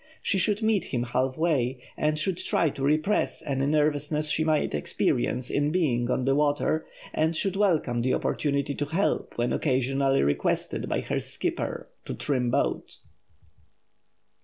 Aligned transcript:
She 0.23 0.39
should 0.39 0.63
meet 0.63 0.85
him 0.85 1.03
half 1.03 1.37
way, 1.37 1.79
and 1.95 2.17
should 2.17 2.37
try 2.39 2.71
to 2.71 2.81
repress 2.81 3.43
any 3.45 3.67
nervousness 3.67 4.29
she 4.31 4.43
may 4.43 4.65
experience 4.65 5.51
in 5.51 5.69
being 5.71 6.09
on 6.09 6.25
the 6.25 6.33
water 6.33 6.87
and 7.13 7.37
should 7.37 7.55
welcome 7.55 8.01
the 8.01 8.15
opportunity 8.15 8.73
to 8.73 8.85
help 8.85 9.37
when 9.37 9.53
occasionally 9.53 10.23
requested 10.23 10.89
by 10.89 11.01
her 11.01 11.19
"skipper" 11.19 11.87
to 12.05 12.15
"trim 12.15 12.49
boat." 12.49 12.97